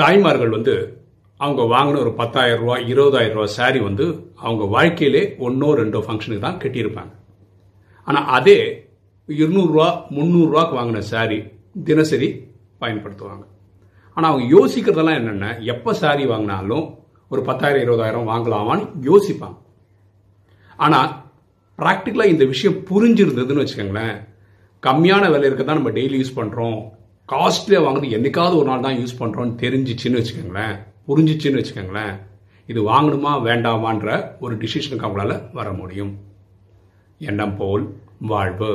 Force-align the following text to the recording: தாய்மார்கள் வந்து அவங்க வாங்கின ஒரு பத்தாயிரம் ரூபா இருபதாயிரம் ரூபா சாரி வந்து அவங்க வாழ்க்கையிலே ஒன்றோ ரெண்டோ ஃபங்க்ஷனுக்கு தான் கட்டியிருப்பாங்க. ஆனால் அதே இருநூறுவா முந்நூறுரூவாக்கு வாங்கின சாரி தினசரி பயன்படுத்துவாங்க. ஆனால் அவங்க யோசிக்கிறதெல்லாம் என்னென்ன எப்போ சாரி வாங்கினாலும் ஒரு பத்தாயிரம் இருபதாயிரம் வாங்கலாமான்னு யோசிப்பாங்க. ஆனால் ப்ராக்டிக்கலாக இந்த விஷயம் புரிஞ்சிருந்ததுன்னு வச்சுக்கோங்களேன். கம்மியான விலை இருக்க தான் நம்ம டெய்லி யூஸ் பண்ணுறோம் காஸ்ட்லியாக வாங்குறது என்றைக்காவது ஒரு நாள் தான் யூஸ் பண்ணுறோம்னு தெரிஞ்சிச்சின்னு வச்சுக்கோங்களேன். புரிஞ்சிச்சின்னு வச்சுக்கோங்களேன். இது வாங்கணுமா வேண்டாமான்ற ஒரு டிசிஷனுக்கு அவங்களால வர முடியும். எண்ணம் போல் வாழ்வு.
தாய்மார்கள் 0.00 0.54
வந்து 0.56 0.74
அவங்க 1.40 1.62
வாங்கின 1.74 2.00
ஒரு 2.04 2.12
பத்தாயிரம் 2.20 2.60
ரூபா 2.62 2.76
இருபதாயிரம் 2.92 3.36
ரூபா 3.38 3.48
சாரி 3.58 3.80
வந்து 3.88 4.04
அவங்க 4.44 4.64
வாழ்க்கையிலே 4.74 5.22
ஒன்றோ 5.46 5.68
ரெண்டோ 5.80 6.00
ஃபங்க்ஷனுக்கு 6.06 6.46
தான் 6.46 6.60
கட்டியிருப்பாங்க. 6.62 7.12
ஆனால் 8.08 8.28
அதே 8.36 8.58
இருநூறுவா 9.28 9.88
முந்நூறுரூவாக்கு 10.16 10.74
வாங்கின 10.78 11.02
சாரி 11.12 11.38
தினசரி 11.88 12.28
பயன்படுத்துவாங்க. 12.82 13.44
ஆனால் 14.16 14.30
அவங்க 14.30 14.44
யோசிக்கிறதெல்லாம் 14.56 15.18
என்னென்ன 15.20 15.46
எப்போ 15.74 15.92
சாரி 16.02 16.24
வாங்கினாலும் 16.32 16.84
ஒரு 17.32 17.42
பத்தாயிரம் 17.48 17.84
இருபதாயிரம் 17.86 18.30
வாங்கலாமான்னு 18.32 18.86
யோசிப்பாங்க. 19.10 19.56
ஆனால் 20.78 21.10
ப்ராக்டிக்கலாக 21.78 22.32
இந்த 22.34 22.44
விஷயம் 22.52 22.76
புரிஞ்சிருந்ததுன்னு 22.90 23.62
வச்சுக்கோங்களேன். 23.62 24.16
கம்மியான 24.82 25.24
விலை 25.32 25.46
இருக்க 25.48 25.64
தான் 25.64 25.80
நம்ம 25.80 25.92
டெய்லி 25.98 26.16
யூஸ் 26.20 26.38
பண்ணுறோம் 26.40 26.78
காஸ்ட்லியாக 27.32 27.84
வாங்குறது 27.86 28.10
என்றைக்காவது 28.10 28.56
ஒரு 28.56 28.68
நாள் 28.68 28.84
தான் 28.86 28.96
யூஸ் 28.96 29.18
பண்ணுறோம்னு 29.18 29.54
தெரிஞ்சிச்சின்னு 29.64 30.18
வச்சுக்கோங்களேன். 30.20 30.74
புரிஞ்சிச்சின்னு 31.08 31.60
வச்சுக்கோங்களேன். 31.60 32.14
இது 32.66 32.80
வாங்கணுமா 32.90 33.32
வேண்டாமான்ற 33.48 34.08
ஒரு 34.40 34.54
டிசிஷனுக்கு 34.56 35.04
அவங்களால 35.06 35.32
வர 35.52 35.72
முடியும். 35.72 36.12
எண்ணம் 37.18 37.56
போல் 37.56 37.84
வாழ்வு. 38.32 38.72